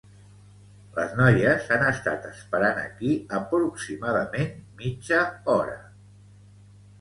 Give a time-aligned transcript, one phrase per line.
[0.99, 3.11] Les noies han estat esperant aquí
[3.41, 5.21] aproximadament mitja
[5.57, 5.79] hora.